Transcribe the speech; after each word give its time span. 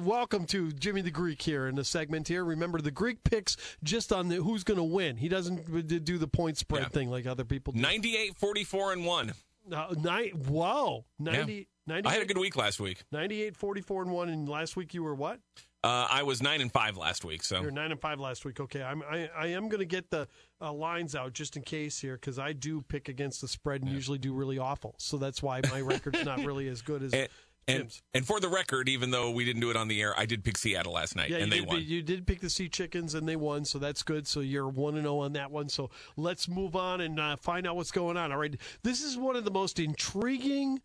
welcome 0.00 0.46
to 0.46 0.72
Jimmy 0.72 1.00
the 1.02 1.10
Greek 1.10 1.42
here 1.42 1.66
in 1.66 1.74
the 1.74 1.84
segment 1.84 2.28
here. 2.28 2.44
Remember, 2.44 2.80
the 2.80 2.90
Greek 2.90 3.22
picks 3.24 3.56
just 3.82 4.12
on 4.12 4.28
the 4.28 4.36
who's 4.36 4.64
going 4.64 4.78
to 4.78 4.84
win. 4.84 5.16
He 5.16 5.28
doesn't 5.28 6.04
do 6.04 6.18
the 6.18 6.28
point 6.28 6.58
spread 6.58 6.82
Yeah. 6.82 6.88
thing 6.88 7.10
like 7.10 7.26
other 7.26 7.44
people 7.44 7.72
do. 7.72 7.80
98, 7.80 8.36
44, 8.36 8.92
and 8.92 9.04
1. 9.06 9.32
Uh, 9.72 9.94
ni- 9.96 10.30
whoa. 10.30 11.04
90, 11.18 11.68
98, 11.86 12.10
I 12.10 12.12
had 12.12 12.22
a 12.22 12.26
good 12.26 12.38
week 12.38 12.56
last 12.56 12.80
week. 12.80 13.02
98, 13.12 13.56
44, 13.56 14.02
and 14.02 14.10
1. 14.12 14.28
And 14.28 14.48
last 14.48 14.76
week 14.76 14.94
you 14.94 15.02
were 15.02 15.14
what? 15.14 15.40
Uh, 15.84 16.06
I 16.08 16.22
was 16.22 16.40
9 16.40 16.60
and 16.60 16.70
5 16.70 16.96
last 16.96 17.24
week. 17.24 17.42
So 17.42 17.60
you're 17.60 17.72
9 17.72 17.90
and 17.90 18.00
5 18.00 18.20
last 18.20 18.44
week. 18.44 18.60
Okay. 18.60 18.82
I'm, 18.82 19.02
I, 19.02 19.28
I 19.36 19.46
am 19.48 19.68
going 19.68 19.80
to 19.80 19.84
get 19.84 20.10
the 20.10 20.28
uh, 20.60 20.72
lines 20.72 21.16
out 21.16 21.32
just 21.32 21.56
in 21.56 21.62
case 21.62 21.98
here 21.98 22.14
because 22.14 22.38
I 22.38 22.52
do 22.52 22.82
pick 22.82 23.08
against 23.08 23.40
the 23.40 23.48
spread 23.48 23.82
and 23.82 23.90
usually 23.90 24.18
do 24.18 24.32
really 24.32 24.58
awful. 24.58 24.94
So 24.98 25.16
that's 25.16 25.42
why 25.42 25.60
my 25.72 25.80
record's 25.80 26.24
not 26.24 26.38
really 26.44 26.68
as 26.68 26.82
good 26.82 27.02
as 27.02 27.12
and, 27.12 27.28
and, 27.68 28.00
and 28.14 28.26
for 28.26 28.40
the 28.40 28.48
record, 28.48 28.88
even 28.88 29.10
though 29.10 29.30
we 29.30 29.44
didn't 29.44 29.60
do 29.60 29.70
it 29.70 29.76
on 29.76 29.88
the 29.88 30.00
air, 30.00 30.18
I 30.18 30.26
did 30.26 30.44
pick 30.44 30.58
Seattle 30.58 30.92
last 30.92 31.14
night, 31.14 31.30
Yeah, 31.30 31.38
and 31.38 31.52
they 31.52 31.60
did, 31.60 31.68
won. 31.68 31.82
You 31.82 32.02
did 32.02 32.26
pick 32.26 32.40
the 32.40 32.50
Sea 32.50 32.68
Chickens, 32.68 33.14
and 33.14 33.28
they 33.28 33.36
won, 33.36 33.64
so 33.64 33.78
that's 33.78 34.02
good. 34.02 34.26
So 34.26 34.40
you're 34.40 34.68
one 34.68 34.94
and 34.94 35.04
zero 35.04 35.18
on 35.18 35.32
that 35.34 35.50
one. 35.50 35.68
So 35.68 35.90
let's 36.16 36.48
move 36.48 36.74
on 36.74 37.00
and 37.00 37.20
uh, 37.20 37.36
find 37.36 37.66
out 37.66 37.76
what's 37.76 37.92
going 37.92 38.16
on. 38.16 38.32
All 38.32 38.38
right, 38.38 38.56
this 38.82 39.02
is 39.02 39.16
one 39.16 39.36
of 39.36 39.44
the 39.44 39.50
most 39.50 39.78
intriguing. 39.78 40.80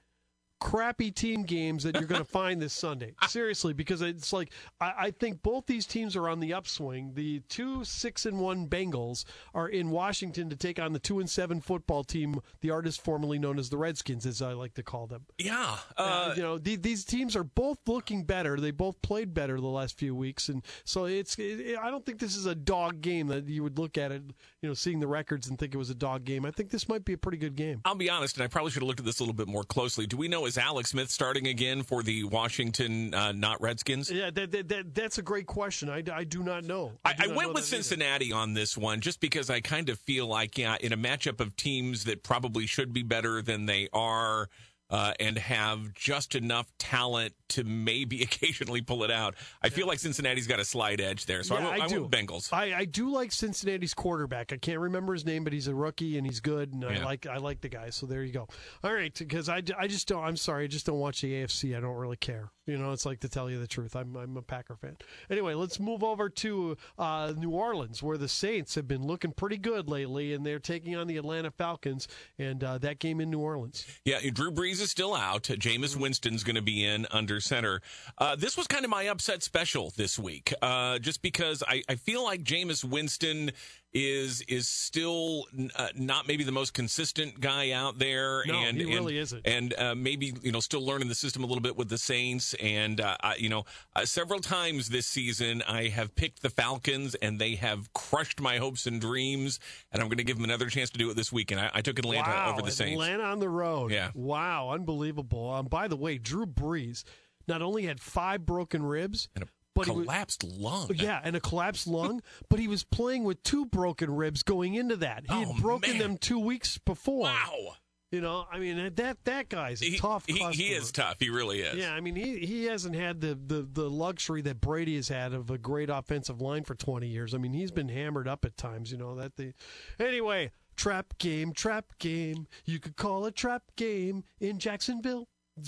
Crappy 0.59 1.11
team 1.11 1.43
games 1.43 1.83
that 1.83 1.95
you're 1.95 2.05
going 2.05 2.21
to 2.25 2.29
find 2.29 2.61
this 2.61 2.73
Sunday. 2.73 3.13
Seriously, 3.27 3.73
because 3.73 4.01
it's 4.01 4.33
like 4.33 4.51
I, 4.81 4.93
I 4.99 5.11
think 5.11 5.41
both 5.43 5.65
these 5.67 5.85
teams 5.85 6.15
are 6.15 6.27
on 6.27 6.39
the 6.39 6.53
upswing. 6.53 7.13
The 7.13 7.41
two 7.49 7.83
six 7.83 8.25
and 8.25 8.39
one 8.39 8.67
Bengals 8.67 9.23
are 9.53 9.67
in 9.69 9.89
Washington 9.89 10.49
to 10.49 10.55
take 10.55 10.79
on 10.79 10.93
the 10.93 10.99
two 10.99 11.19
and 11.19 11.29
seven 11.29 11.61
football 11.61 12.03
team, 12.03 12.39
the 12.61 12.71
artist 12.71 13.01
formerly 13.03 13.37
known 13.39 13.59
as 13.59 13.69
the 13.69 13.77
Redskins, 13.77 14.25
as 14.25 14.41
I 14.41 14.53
like 14.53 14.73
to 14.75 14.83
call 14.83 15.07
them. 15.07 15.25
yeah. 15.37 15.77
Uh, 15.97 16.01
Uh, 16.27 16.33
you 16.35 16.41
know, 16.41 16.57
the, 16.57 16.75
these 16.75 17.05
teams 17.05 17.35
are 17.35 17.43
both 17.43 17.77
looking 17.87 18.23
better. 18.23 18.59
They 18.59 18.71
both 18.71 19.01
played 19.01 19.33
better 19.33 19.59
the 19.59 19.67
last 19.67 19.97
few 19.97 20.15
weeks, 20.15 20.49
and 20.49 20.63
so 20.83 21.05
it's. 21.05 21.35
It, 21.37 21.77
I 21.77 21.91
don't 21.91 22.05
think 22.05 22.19
this 22.19 22.35
is 22.35 22.45
a 22.47 22.55
dog 22.55 23.01
game 23.01 23.27
that 23.27 23.47
you 23.47 23.61
would 23.63 23.77
look 23.77 23.97
at 23.97 24.11
it, 24.11 24.23
you 24.61 24.69
know, 24.69 24.73
seeing 24.73 24.99
the 24.99 25.07
records 25.07 25.47
and 25.47 25.59
think 25.59 25.75
it 25.75 25.77
was 25.77 25.89
a 25.91 25.95
dog 25.95 26.23
game. 26.23 26.45
I 26.45 26.51
think 26.51 26.71
this 26.71 26.89
might 26.89 27.05
be 27.05 27.13
a 27.13 27.17
pretty 27.17 27.37
good 27.37 27.55
game. 27.55 27.81
I'll 27.85 27.93
be 27.95 28.09
honest, 28.09 28.35
and 28.37 28.43
I 28.43 28.47
probably 28.47 28.71
should 28.71 28.81
have 28.81 28.87
looked 28.87 28.99
at 28.99 29.05
this 29.05 29.19
a 29.19 29.23
little 29.23 29.35
bit 29.35 29.47
more 29.47 29.63
closely. 29.63 30.07
Do 30.07 30.17
we 30.17 30.27
know 30.27 30.45
is 30.47 30.57
Alex 30.57 30.89
Smith 30.91 31.11
starting 31.11 31.47
again 31.47 31.83
for 31.83 32.01
the 32.01 32.23
Washington 32.23 33.13
uh, 33.13 33.31
not 33.31 33.61
Redskins? 33.61 34.09
Yeah, 34.09 34.31
that, 34.31 34.51
that, 34.51 34.67
that 34.69 34.95
that's 34.95 35.17
a 35.17 35.21
great 35.21 35.45
question. 35.45 35.89
I, 35.89 36.01
I 36.11 36.23
do 36.23 36.41
not 36.41 36.63
know. 36.63 36.93
I, 37.05 37.13
I 37.19 37.27
not 37.27 37.35
went 37.35 37.49
know 37.49 37.53
with 37.53 37.69
that 37.69 37.75
either. 37.75 37.83
Cincinnati 37.83 38.31
on 38.31 38.53
this 38.53 38.75
one 38.77 39.01
just 39.01 39.19
because 39.19 39.49
I 39.49 39.59
kind 39.59 39.89
of 39.89 39.99
feel 39.99 40.25
like, 40.25 40.57
yeah, 40.57 40.77
in 40.81 40.93
a 40.93 40.97
matchup 40.97 41.39
of 41.39 41.55
teams 41.55 42.05
that 42.05 42.23
probably 42.23 42.65
should 42.65 42.93
be 42.93 43.03
better 43.03 43.41
than 43.41 43.65
they 43.67 43.89
are 43.93 44.49
uh, 44.89 45.13
and 45.19 45.37
have 45.37 45.93
just 45.93 46.35
enough 46.35 46.71
talent 46.79 47.33
to 47.49 47.63
maybe 47.63 48.21
occasionally 48.23 48.81
pull 48.81 49.03
it 49.03 49.11
out, 49.11 49.35
I 49.61 49.69
feel 49.69 49.87
like 49.87 49.99
Cincinnati's 49.99 50.47
got 50.47 50.59
a 50.59 50.65
slight 50.65 50.99
edge 50.99 51.25
there. 51.25 51.43
So 51.43 51.55
Yeah, 51.57 51.67
I, 51.67 51.69
went, 51.69 51.81
I 51.81 51.85
I 51.85 51.87
do. 51.87 52.01
went 52.01 52.11
Bengals. 52.11 52.53
I, 52.53 52.73
I 52.77 52.85
do 52.85 53.09
like 53.09 53.31
Cincinnati's 53.31 53.93
quarterback. 53.93 54.53
I 54.53 54.57
can't 54.57 54.79
remember 54.79 55.13
his 55.13 55.25
name, 55.25 55.43
but 55.43 55.53
he's 55.53 55.67
a 55.67 55.75
rookie 55.75 56.17
and 56.17 56.25
he's 56.25 56.39
good, 56.39 56.73
and 56.73 56.83
I 56.85 57.03
like 57.03 57.25
I 57.25 57.37
like 57.37 57.61
the 57.61 57.69
guy. 57.69 57.89
So 57.89 58.05
there 58.05 58.23
you 58.23 58.33
go. 58.33 58.47
All 58.83 58.93
right, 58.93 59.13
because 59.17 59.49
I, 59.49 59.61
I 59.77 59.87
just 59.87 60.07
don't. 60.07 60.23
I'm 60.23 60.37
sorry, 60.37 60.65
I 60.65 60.67
just 60.67 60.85
don't 60.85 60.99
watch 60.99 61.21
the 61.21 61.31
AFC. 61.33 61.75
I 61.75 61.79
don't 61.79 61.95
really 61.95 62.17
care. 62.17 62.51
You 62.65 62.77
know, 62.77 62.91
it's 62.91 63.05
like 63.05 63.21
to 63.21 63.29
tell 63.29 63.49
you 63.49 63.59
the 63.59 63.67
truth. 63.67 63.95
I'm 63.95 64.15
I'm 64.17 64.35
a 64.35 64.41
Packer 64.41 64.75
fan. 64.75 64.97
Anyway, 65.29 65.53
let's 65.53 65.79
move 65.79 66.03
over 66.03 66.27
to 66.29 66.75
uh, 66.99 67.33
New 67.37 67.51
Orleans, 67.51 68.03
where 68.03 68.17
the 68.17 68.27
Saints 68.27 68.75
have 68.75 68.87
been 68.87 69.05
looking 69.07 69.31
pretty 69.31 69.57
good 69.57 69.87
lately, 69.87 70.33
and 70.33 70.45
they're 70.45 70.59
taking 70.59 70.95
on 70.95 71.07
the 71.07 71.15
Atlanta 71.17 71.49
Falcons, 71.51 72.07
and 72.37 72.63
uh, 72.63 72.77
that 72.79 72.99
game 72.99 73.21
in 73.21 73.29
New 73.29 73.39
Orleans. 73.39 73.85
Yeah, 74.03 74.19
Drew 74.33 74.51
Brees 74.51 74.76
is 74.79 74.91
still 74.91 75.15
out. 75.15 75.43
Jameis 75.43 75.95
Winston's 75.95 76.43
going 76.43 76.55
to 76.55 76.61
be 76.61 76.83
in 76.83 77.07
under 77.11 77.39
center. 77.39 77.81
Uh, 78.17 78.35
this 78.35 78.57
was 78.57 78.67
kind 78.67 78.85
of 78.85 78.91
my 78.91 79.03
upset 79.03 79.43
special 79.43 79.91
this 79.95 80.17
week, 80.17 80.53
uh, 80.61 80.99
just 80.99 81.21
because 81.21 81.63
I, 81.67 81.83
I 81.89 81.95
feel 81.95 82.23
like 82.23 82.43
Jameis 82.43 82.83
Winston 82.83 83.51
is 83.97 84.41
is 84.41 84.67
still 84.67 85.45
uh, 85.75 85.87
not 85.95 86.27
maybe 86.27 86.43
the 86.43 86.51
most 86.51 86.73
consistent 86.73 87.39
guy 87.39 87.71
out 87.71 87.97
there, 87.97 88.43
No, 88.45 88.53
and 88.53 88.77
he 88.77 88.83
and, 88.83 88.93
really 88.93 89.17
isn't. 89.17 89.41
and 89.45 89.73
uh, 89.77 89.95
maybe 89.95 90.33
you 90.41 90.51
know 90.51 90.59
still 90.59 90.85
learning 90.85 91.07
the 91.07 91.15
system 91.15 91.43
a 91.43 91.47
little 91.47 91.61
bit 91.61 91.75
with 91.75 91.89
the 91.89 91.97
Saints. 91.97 92.53
And 92.55 93.01
uh, 93.01 93.17
I, 93.21 93.35
you 93.35 93.49
know, 93.49 93.65
uh, 93.95 94.05
several 94.05 94.39
times 94.39 94.89
this 94.89 95.07
season 95.07 95.63
I 95.67 95.87
have 95.87 96.15
picked 96.15 96.41
the 96.43 96.49
Falcons, 96.49 97.15
and 97.15 97.39
they 97.39 97.55
have 97.55 97.91
crushed 97.93 98.39
my 98.39 98.57
hopes 98.57 98.85
and 98.85 99.01
dreams. 99.01 99.59
And 99.91 100.01
I'm 100.01 100.09
going 100.09 100.17
to 100.17 100.23
give 100.23 100.37
them 100.37 100.45
another 100.45 100.69
chance 100.69 100.89
to 100.91 100.97
do 100.97 101.09
it 101.09 101.15
this 101.15 101.31
weekend. 101.31 101.59
I, 101.61 101.71
I 101.73 101.81
took 101.81 101.97
Atlanta 101.97 102.29
wow, 102.29 102.51
over 102.53 102.61
the 102.61 102.71
Saints. 102.71 102.93
Atlanta 102.93 103.23
on 103.23 103.39
the 103.39 103.49
road. 103.49 103.91
Yeah. 103.91 104.11
Wow, 104.13 104.69
unbelievable. 104.71 105.49
Um, 105.49 105.65
by 105.65 105.87
the 105.87 105.95
way, 105.97 106.17
Drew 106.17 106.45
Brees 106.45 107.03
not 107.47 107.61
only 107.61 107.83
had 107.83 107.99
five 107.99 108.45
broken 108.45 108.83
ribs, 108.83 109.29
and 109.33 109.43
a 109.43 109.47
but 109.77 109.85
he 109.87 109.91
was- 109.91 110.05
collapsed 110.05 110.43
lung. 110.43 110.91
Yeah, 110.95 111.21
and 111.23 111.35
a 111.35 111.39
collapsed 111.39 111.87
lung, 111.87 112.21
but 112.49 112.59
he 112.59 112.67
was 112.67 112.83
playing 112.83 113.23
with 113.23 113.41
two 113.43 113.65
broken 113.65 114.09
ribs 114.13 114.43
going 114.43 114.73
into 114.75 114.95
that. 114.97 115.23
He 115.27 115.33
Oh, 115.33 115.53
had 115.53 115.61
broken 115.61 115.91
man. 115.91 115.99
them 115.99 116.17
two 116.17 116.39
weeks 116.39 116.77
before. 116.77 117.23
Wow. 117.23 117.73
You 118.09 118.21
know, 118.21 118.45
I 118.49 118.57
mean 118.59 118.93
that 118.95 119.25
that 119.25 119.49
guy's 119.49 119.81
a 119.81 119.85
He, 119.85 119.97
tough. 119.97 120.23
he, 120.27 120.37
he 120.53 120.67
is 120.69 120.93
tough. 120.93 121.17
He 121.19 121.29
really 121.29 121.59
is. 121.59 121.75
Yeah, 121.75 121.91
I 121.93 121.99
mean 121.99 122.15
he 122.15 122.37
he 122.45 122.63
hasn't 122.63 122.95
had 122.95 123.19
the, 123.19 123.35
the 123.35 123.67
the 123.69 123.89
luxury 123.89 124.41
that 124.43 124.61
Brady 124.61 124.95
has 124.95 125.09
had 125.09 125.33
of 125.33 125.49
a 125.51 125.57
great 125.57 125.89
offensive 125.89 126.39
line 126.39 126.63
for 126.63 126.73
20 126.73 127.05
years. 127.05 127.33
I 127.33 127.37
mean 127.37 127.51
he's 127.51 127.69
been 127.71 127.89
hammered 127.89 128.25
up 128.29 128.45
at 128.45 128.55
times. 128.55 128.93
You 128.93 128.97
know 128.97 129.15
that 129.15 129.35
the 129.35 129.53
anyway 129.99 130.51
trap 130.77 131.17
game 131.17 131.51
trap 131.51 131.97
game. 131.99 132.47
You 132.63 132.79
could 132.79 132.95
call 132.95 133.25
a 133.25 133.31
trap 133.31 133.63
game 133.75 134.23
in 134.39 134.57
Jacksonville. 134.57 135.27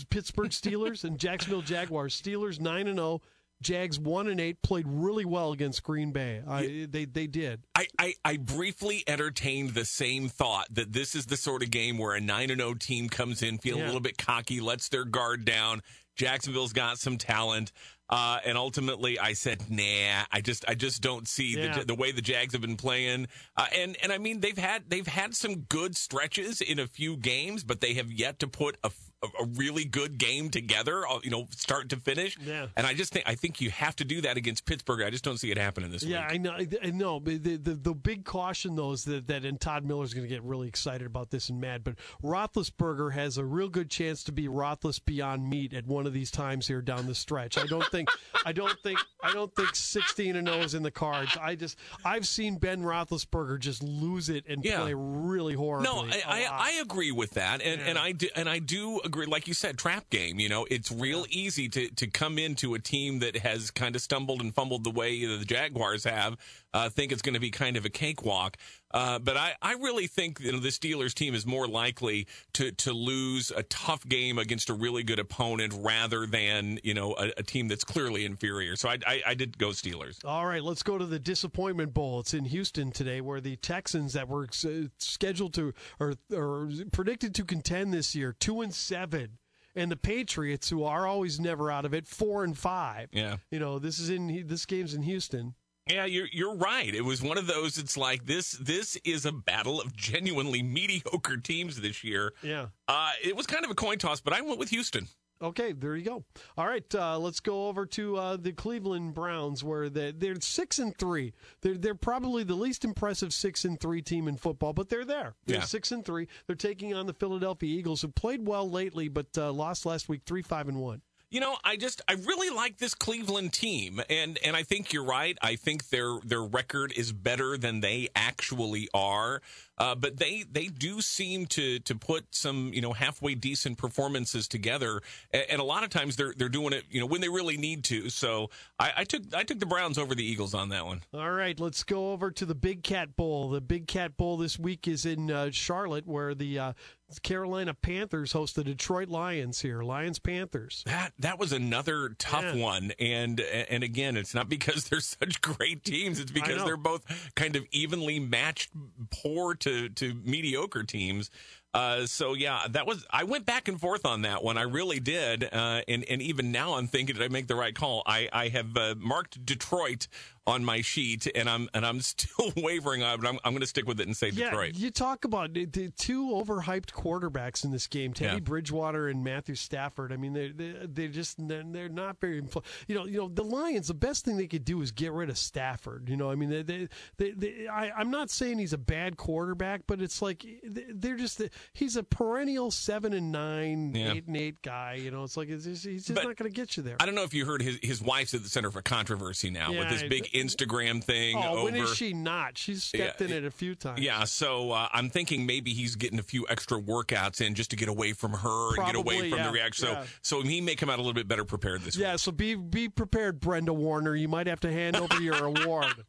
Pittsburgh 0.10 0.52
Steelers 0.52 1.04
and 1.04 1.20
Jacksonville 1.20 1.62
Jaguars. 1.64 2.20
Steelers 2.20 2.58
nine 2.60 2.88
and 2.88 3.00
zero. 3.00 3.22
Jags 3.62 4.00
one 4.00 4.28
and 4.28 4.40
eight 4.40 4.62
played 4.62 4.86
really 4.88 5.26
well 5.26 5.52
against 5.52 5.84
Green 5.84 6.12
Bay. 6.12 6.42
I, 6.48 6.88
they 6.90 7.06
they 7.06 7.28
did. 7.28 7.64
I, 7.76 7.88
I, 7.98 8.14
I 8.24 8.38
briefly 8.38 9.04
entertained 9.06 9.72
the 9.72 9.84
same 9.86 10.30
thought 10.30 10.68
that 10.72 10.94
this 10.94 11.14
is 11.14 11.26
the 11.26 11.36
sort 11.38 11.62
of 11.64 11.70
game 11.70 11.98
where 11.98 12.16
a 12.16 12.22
9 12.22 12.48
0 12.56 12.74
team 12.76 13.10
comes 13.10 13.44
in 13.44 13.58
feeling 13.58 13.80
Yeah. 13.82 13.86
a 13.86 13.88
little 13.88 14.02
bit 14.02 14.18
cocky, 14.18 14.62
lets 14.62 14.88
their 14.90 15.04
guard 15.06 15.44
down. 15.44 15.82
Jacksonville's 16.16 16.74
got 16.74 17.00
some 17.00 17.18
talent. 17.18 17.72
Uh, 18.10 18.40
and 18.44 18.58
ultimately, 18.58 19.20
I 19.20 19.34
said, 19.34 19.70
"Nah, 19.70 20.24
I 20.32 20.42
just, 20.42 20.66
I 20.68 20.74
just 20.76 21.02
don't 21.02 21.28
see 21.28 21.56
Yeah. 21.58 21.78
the, 21.80 21.86
the 21.86 21.96
way 21.96 22.12
the 22.12 22.22
Jags 22.22 22.54
have 22.54 22.62
been 22.62 22.76
playing." 22.78 23.28
Uh, 23.56 23.68
and 23.76 23.96
and 24.02 24.12
I 24.12 24.18
mean, 24.18 24.40
they've 24.40 24.58
had 24.58 24.84
they've 24.90 25.06
had 25.08 25.36
some 25.36 25.56
good 25.70 25.96
stretches 25.96 26.62
in 26.62 26.80
a 26.80 26.88
few 26.88 27.18
games, 27.18 27.64
but 27.64 27.82
they 27.82 27.94
have 27.94 28.12
yet 28.12 28.40
to 28.40 28.48
put 28.48 28.78
a, 28.84 28.92
a, 29.24 29.46
really 29.56 29.86
good 29.86 30.18
game 30.18 30.50
together. 30.50 31.06
uh, 31.08 31.20
You 31.24 31.30
know, 31.30 31.48
start 31.52 31.90
to 31.90 31.98
finish. 31.98 32.36
Yeah. 32.44 32.68
And 32.76 32.88
I 32.88 32.94
just 32.94 33.12
think 33.14 33.26
I 33.28 33.36
think 33.36 33.62
you 33.62 33.70
have 33.70 33.96
to 33.98 34.06
do 34.06 34.22
that 34.22 34.38
against 34.38 34.66
Pittsburgh. 34.66 35.04
I 35.04 35.10
just 35.12 35.24
don't 35.24 35.38
see 35.38 35.52
it 35.52 35.58
happening 35.58 35.92
this 35.92 36.02
Yeah, 36.04 36.22
week. 36.26 36.34
I 36.34 36.38
know. 36.38 36.52
I- 36.52 36.68
I 36.88 36.92
know. 36.92 37.20
But 37.20 37.44
the, 37.44 37.58
the 37.58 37.74
the 37.76 37.94
big 37.94 38.26
caution 38.26 38.76
though 38.76 38.94
is 38.94 39.04
that 39.04 39.28
that 39.28 39.46
and 39.46 39.60
Todd 39.62 39.86
Miller's 39.86 40.14
going 40.16 40.26
to 40.28 40.34
get 40.34 40.42
really 40.44 40.68
excited 40.68 41.06
about 41.06 41.30
this 41.30 41.50
and 41.50 41.60
mad. 41.62 41.84
But 41.84 41.96
Roethlisberger 42.24 43.14
has 43.14 43.38
a 43.38 43.46
real 43.46 43.70
good 43.70 43.90
chance 43.90 44.24
to 44.24 44.32
be 44.32 44.48
Roethlis 44.48 45.04
beyond 45.04 45.50
meat 45.50 45.74
at 45.74 45.86
one 45.86 46.08
of 46.08 46.14
these 46.14 46.32
times 46.32 46.68
here 46.68 46.82
down 46.82 47.06
the 47.06 47.16
stretch. 47.16 47.58
I 47.58 47.66
don't 47.66 47.86
think. 47.86 47.99
I 48.46 48.52
don't 48.54 48.78
think. 48.84 49.00
I 49.24 49.34
don't 49.34 49.54
think 49.56 49.76
sixteen 49.76 50.36
and 50.36 50.48
zero 50.48 50.60
is 50.60 50.74
in 50.74 50.84
the 50.84 50.92
cards. 50.92 51.36
I 51.42 51.56
just 51.56 51.78
I've 52.06 52.28
seen 52.28 52.58
Ben 52.58 52.82
Roethlisberger 52.82 53.60
just 53.60 53.84
lose 53.84 54.30
it 54.30 54.46
and 54.48 54.64
Yeah. 54.64 54.82
play 54.82 54.94
really 54.96 55.54
horribly. 55.56 55.90
No, 55.90 56.06
I, 56.06 56.24
I. 56.28 56.70
I 56.70 56.72
agree 56.82 57.12
with 57.12 57.32
that, 57.32 57.62
and, 57.62 57.82
Yeah. 57.82 57.88
and 57.88 57.98
I 57.98 58.12
do, 58.14 58.28
and 58.36 58.48
I 58.50 58.60
do 58.60 59.00
agree. 59.04 59.26
Like 59.26 59.48
you 59.48 59.54
said, 59.54 59.78
trap 59.78 60.10
game. 60.10 60.40
You 60.40 60.50
know, 60.50 60.66
it's 60.70 60.92
real 60.92 61.26
easy 61.30 61.68
to 61.70 61.90
to 61.90 62.08
come 62.08 62.38
into 62.40 62.74
a 62.76 62.80
team 62.80 63.20
that 63.20 63.38
has 63.38 63.72
kind 63.72 63.96
of 63.96 64.02
stumbled 64.02 64.42
and 64.42 64.54
fumbled 64.56 64.84
the 64.84 64.92
way 64.92 65.26
the 65.26 65.44
Jaguars 65.46 66.04
have. 66.06 66.38
Uh, 66.74 66.90
think 66.90 67.12
it's 67.12 67.22
going 67.22 67.34
to 67.34 67.40
be 67.40 67.52
kind 67.52 67.78
of 67.78 67.86
a 67.86 67.90
cakewalk. 67.90 68.58
Uh, 68.92 69.20
but 69.20 69.38
I, 69.38 69.54
I 69.62 69.74
really 69.74 70.08
think 70.08 70.40
you 70.40 70.52
know, 70.52 70.60
the 70.60 70.70
Steelers 70.70 71.14
team 71.14 71.34
is 71.36 71.46
more 71.46 71.68
likely 71.68 72.28
to, 72.54 72.72
to 72.72 72.94
lose 72.94 73.52
a 73.56 73.64
tough 73.64 74.08
game 74.08 74.38
against 74.38 74.70
a 74.70 74.74
really 74.74 75.04
good 75.04 75.20
opponent 75.20 75.74
rather 75.78 76.26
than 76.26 76.80
you 76.84 76.94
know 76.94 77.16
a, 77.18 77.32
a 77.38 77.44
team 77.44 77.68
that's 77.68 77.84
clearly 77.84 78.26
inferior. 78.26 78.76
So 78.76 78.90
I, 78.90 78.98
I, 79.06 79.22
I 79.28 79.34
did 79.36 79.58
go 79.58 79.70
Steelers. 79.70 80.24
All 80.26 80.46
right, 80.46 80.64
let's 80.64 80.84
go 80.84 80.98
to 80.98 81.06
the 81.06 81.20
disappointment 81.20 81.94
bowl. 81.94 82.20
It's 82.20 82.34
in 82.34 82.46
Houston 82.46 82.92
today, 82.92 83.22
where 83.22 83.42
the 83.42 83.56
Texans 83.58 84.14
that 84.14 84.28
were 84.28 84.48
uh, 84.66 84.70
scheduled 84.98 85.54
to 85.56 85.74
or 86.00 86.16
or 86.34 86.70
predicted 86.92 87.36
to 87.36 87.46
contend 87.46 87.94
this 87.94 88.16
year, 88.16 88.36
two 88.40 88.62
and 88.62 88.74
seven, 88.74 89.38
and 89.76 89.92
the 89.92 89.98
Patriots, 89.98 90.70
who 90.70 90.84
are 90.84 91.06
always 91.06 91.40
never 91.40 91.72
out 91.72 91.86
of 91.86 91.94
it, 91.94 92.08
four 92.08 92.44
and 92.44 92.58
five. 92.58 93.10
Yeah. 93.12 93.38
You 93.52 93.60
know, 93.60 93.80
this 93.80 94.00
is 94.00 94.10
in 94.10 94.48
this 94.48 94.66
game's 94.66 94.94
in 94.94 95.04
Houston. 95.04 95.56
Yeah, 95.90 96.06
you're 96.06 96.28
you're 96.32 96.56
right. 96.56 96.94
It 96.94 97.04
was 97.04 97.22
one 97.22 97.38
of 97.38 97.48
those. 97.48 97.78
It's 97.78 97.98
like 97.98 98.26
this. 98.26 98.52
This 98.52 98.96
is 99.04 99.26
a 99.26 99.32
battle 99.32 99.82
of 99.82 99.96
genuinely 99.96 100.62
mediocre 100.62 101.38
teams 101.38 101.82
this 101.82 102.04
year. 102.04 102.34
Yeah. 102.44 102.68
Uh, 102.88 103.12
it 103.24 103.36
was 103.36 103.48
kind 103.48 103.66
of 103.66 103.72
a 103.72 103.76
coin 103.76 103.98
toss, 103.98 104.22
but 104.22 104.34
I 104.34 104.42
went 104.42 104.60
with 104.60 104.70
Houston. 104.70 105.08
Okay, 105.42 105.72
there 105.72 105.96
you 105.96 106.04
go. 106.04 106.26
All 106.58 106.68
right, 106.68 106.84
uh, 106.94 107.18
let's 107.18 107.40
go 107.40 107.70
over 107.70 107.86
to 107.86 108.18
uh, 108.18 108.36
the 108.36 108.52
Cleveland 108.52 109.14
Browns, 109.14 109.64
where 109.64 109.90
they, 109.90 110.12
they're 110.12 110.36
six 110.42 110.80
and 110.80 110.96
three. 110.98 111.32
They're 111.62 111.78
they're 111.78 111.96
probably 111.96 112.44
the 112.44 112.56
least 112.56 112.84
impressive 112.84 113.34
six 113.34 113.64
and 113.64 113.80
three 113.80 114.02
team 114.02 114.28
in 114.28 114.36
football, 114.36 114.74
but 114.74 114.90
they're 114.90 115.06
there. 115.06 115.36
They're 115.46 115.60
Yeah. 115.60 115.64
six 115.64 115.94
and 115.94 116.04
three. 116.06 116.28
They're 116.46 116.58
taking 116.58 116.94
on 116.94 117.06
the 117.08 117.14
Philadelphia 117.14 117.70
Eagles, 117.80 118.02
who 118.02 118.10
played 118.10 118.46
well 118.46 118.70
lately, 118.70 119.08
but 119.08 119.28
uh, 119.38 119.52
lost 119.54 119.86
last 119.86 120.10
week, 120.10 120.24
three 120.26 120.42
five 120.42 120.68
and 120.68 120.82
one. 120.82 121.02
You 121.32 121.40
know, 121.40 121.58
I 121.64 121.76
just 121.76 122.02
I 122.08 122.14
really 122.14 122.50
like 122.50 122.78
this 122.78 122.96
Cleveland 122.96 123.54
team, 123.54 124.02
and 124.10 124.40
and 124.44 124.56
I 124.56 124.64
think 124.64 124.92
you're 124.92 125.04
right. 125.04 125.38
I 125.44 125.58
think 125.58 125.90
their 125.90 126.18
their 126.26 126.42
record 126.42 126.92
is 126.96 127.12
better 127.12 127.56
than 127.56 127.82
they 127.82 128.10
actually 128.16 128.90
are. 128.96 129.42
Uh, 129.80 129.96
but 129.96 130.18
they 130.18 130.44
they 130.52 130.68
do 130.68 131.02
seem 131.02 131.46
to 131.46 131.80
to 131.80 131.96
put 131.96 132.26
some 132.32 132.72
you 132.74 132.82
know 132.82 132.94
halfway 132.94 133.34
decent 133.36 133.78
performances 133.78 134.48
together, 134.48 135.02
and, 135.32 135.46
and, 135.52 135.62
a 135.62 135.64
lot 135.64 135.84
of 135.84 135.90
times 135.90 136.18
they're 136.18 136.34
they're 136.36 136.50
doing 136.50 136.74
it 136.74 136.84
you 136.90 137.00
know 137.00 137.06
when 137.06 137.22
they 137.22 137.30
really 137.30 137.58
need 137.58 137.84
to. 137.86 138.10
So 138.10 138.50
I, 138.78 138.92
I, 138.98 139.04
took 139.06 139.34
I 139.34 139.44
took 139.44 139.60
the 139.60 139.66
Browns 139.66 139.98
over 139.98 140.16
the 140.16 140.26
Eagles 140.26 140.54
on 140.54 140.70
that 140.70 140.86
one. 140.86 141.02
All 141.14 141.32
right, 141.32 141.58
let's 141.60 141.84
go 141.84 142.12
over 142.12 142.30
to 142.32 142.46
the 142.46 142.56
Big 142.56 142.84
Cat 142.84 143.16
Bowl. 143.16 143.50
The 143.50 143.62
Big 143.62 143.88
Cat 143.88 144.18
Bowl 144.18 144.36
this 144.36 144.60
week 144.60 144.88
is 144.88 145.06
in 145.06 145.32
uh, 145.32 145.52
Charlotte, 145.52 146.08
where 146.08 146.36
the 146.36 146.60
uh, 146.60 146.74
Carolina 147.18 147.74
Panthers 147.74 148.34
host 148.34 148.56
the 148.56 148.64
Detroit 148.64 149.10
Lions 149.10 149.62
here. 149.62 149.82
Lions 149.82 150.20
Panthers. 150.20 150.84
That 150.86 151.14
that 151.18 151.40
was 151.40 151.52
another 151.52 152.10
tough 152.20 152.56
yeah. 152.56 152.64
one, 152.64 152.92
and 153.00 153.40
and 153.40 153.84
again, 153.84 154.16
it's 154.16 154.36
not 154.36 154.48
because 154.50 154.84
they're 154.90 155.00
such 155.00 155.42
great 155.42 155.84
teams. 155.84 156.20
It's 156.20 156.32
because 156.32 156.64
they're 156.64 156.78
both 156.78 157.32
kind 157.36 157.56
of 157.56 157.66
evenly 157.72 158.20
matched, 158.20 158.70
poor 159.10 159.56
to 159.56 159.90
to 159.90 160.14
mediocre 160.24 160.84
teams. 160.84 161.32
Uh, 161.74 162.06
so 162.08 162.34
yeah, 162.34 162.62
that 162.70 162.88
was 162.88 163.06
I 163.12 163.24
went 163.26 163.46
back 163.46 163.68
and 163.68 163.80
forth 163.80 164.06
on 164.06 164.24
that 164.24 164.44
one. 164.44 164.58
I 164.58 164.64
really 164.64 165.00
did, 165.00 165.44
uh, 165.44 165.82
and 165.88 166.04
and 166.10 166.22
even 166.22 166.52
now 166.52 166.74
I'm 166.74 166.88
thinking, 166.88 167.16
did 167.16 167.24
I 167.24 167.28
make 167.28 167.48
the 167.48 167.56
right 167.56 167.76
call? 167.76 168.02
I 168.08 168.28
I 168.34 168.48
have 168.50 168.76
uh, 168.76 168.96
marked 168.98 169.46
Detroit 169.46 170.08
on 170.50 170.66
my 170.66 170.82
sheet, 170.82 171.28
and 171.36 171.50
I'm 171.50 171.70
and 171.74 171.86
I'm 171.86 172.02
still 172.10 172.52
wavering 172.58 173.02
but 173.02 173.28
I'm, 173.28 173.40
I'm 173.44 173.54
going 173.54 173.62
to 173.62 173.68
stick 173.68 173.88
with 173.88 174.00
it 174.00 174.08
and 174.08 174.16
say 174.16 174.30
yeah, 174.30 174.50
Detroit. 174.50 174.76
You 174.76 174.92
talk 174.92 175.26
about 175.26 175.54
the, 175.54 175.66
the 175.66 175.90
two 175.92 176.30
overhyped 176.30 176.92
quarterbacks 176.92 177.64
in 177.64 177.72
this 177.72 177.88
game, 177.88 178.14
Teddy 178.14 178.36
yeah. 178.36 178.40
Bridgewater 178.40 179.08
and 179.08 179.24
Matthew 179.24 179.56
Stafford. 179.56 180.12
I 180.12 180.18
mean, 180.18 180.34
they 180.34 180.50
they 180.50 180.74
they 180.86 181.08
just 181.08 181.36
they're, 181.48 181.64
they're 181.66 181.90
not 181.90 182.20
very. 182.20 182.44
You 182.88 182.96
know, 182.96 183.06
you 183.06 183.18
know 183.18 183.30
the 183.30 183.44
Lions. 183.44 183.88
The 183.88 183.94
best 183.94 184.26
thing 184.26 184.38
they 184.38 184.48
could 184.48 184.66
do 184.66 184.82
is 184.82 184.92
get 184.92 185.12
rid 185.12 185.30
of 185.30 185.38
Stafford. 185.38 186.10
You 186.10 186.18
know, 186.18 186.32
I 186.32 186.36
mean, 186.36 186.50
they 186.50 186.64
they, 186.64 186.88
they, 187.18 187.32
they 187.32 187.68
I, 187.68 187.92
I'm 187.92 188.12
not 188.12 188.30
saying 188.30 188.60
he's 188.60 188.74
a 188.74 188.78
bad 188.78 189.18
quarterback, 189.18 189.82
but 189.88 190.02
it's 190.02 190.22
like 190.22 190.46
they're 190.64 191.18
just 191.18 191.42
he's 191.74 191.96
a 191.96 192.04
perennial 192.04 192.72
seven 192.72 193.14
and 193.14 193.32
nine, 193.32 193.94
yeah. 193.96 194.14
eight 194.14 194.28
and 194.28 194.38
eight 194.38 194.62
guy. 194.62 194.96
You 194.96 195.12
know, 195.12 195.24
it's 195.24 195.38
like 195.38 195.50
it's 195.50 195.66
just, 195.66 195.86
he's 195.86 196.06
just 196.06 196.16
but 196.16 196.26
not 196.26 196.36
going 196.36 196.52
to 196.52 196.56
get 196.56 196.78
you 196.78 196.84
there. 196.84 196.98
I 197.00 197.06
don't 197.06 197.16
know 197.16 197.24
if 197.24 197.34
you 197.34 197.46
heard 197.46 197.62
his 197.62 197.80
his 197.82 198.02
wife's 198.02 198.34
at 198.34 198.44
the 198.44 198.50
center 198.50 198.72
for 198.72 198.82
controversy 198.82 199.50
now 199.50 199.72
yeah, 199.72 199.80
with 199.80 199.90
this 199.90 200.04
big 200.04 200.30
Instagram 200.42 201.04
thing. 201.04 201.38
Oh, 201.38 201.58
over. 201.58 201.64
when 201.66 201.76
is 201.76 201.96
she 201.96 202.14
not? 202.14 202.58
She's 202.58 202.84
stepped 202.84 203.22
yeah, 203.22 203.28
in 203.28 203.34
it 203.34 203.46
a 203.46 203.52
few 203.52 203.76
times. 203.76 204.00
Yeah, 204.00 204.24
so 204.24 204.72
uh, 204.72 204.88
I'm 204.94 205.10
thinking 205.10 205.46
maybe 205.46 205.74
he's 205.74 205.96
getting 205.96 206.20
a 206.20 206.24
few 206.24 206.46
extra 206.50 206.80
workouts 206.80 207.42
in 207.42 207.56
just 207.56 207.70
to 207.72 207.76
get 207.76 207.90
away 207.90 208.14
from 208.14 208.32
her 208.32 208.74
Probably, 208.74 208.78
and 208.78 208.86
get 208.88 208.96
away 208.96 209.30
from 209.30 209.40
yeah, 209.40 209.48
the 209.48 209.52
reaction. 209.52 209.86
So, 209.86 209.92
yeah. 209.92 210.06
so 210.22 210.42
he 210.42 210.62
may 210.62 210.76
come 210.76 210.90
out 210.90 211.00
a 211.00 211.02
little 211.02 211.14
bit 211.14 211.28
better 211.28 211.46
prepared 211.46 211.82
this 211.82 211.96
yeah, 211.96 212.14
week. 212.14 212.20
so 212.20 212.32
be 212.32 212.56
be 212.56 212.90
prepared, 212.90 213.40
Brenda 213.40 213.74
Warner. 213.74 214.16
You 214.16 214.28
might 214.28 214.48
have 214.48 214.60
to 214.62 214.72
hand 214.72 214.96
over 214.96 215.20
your 215.22 215.46
award. 215.46 215.94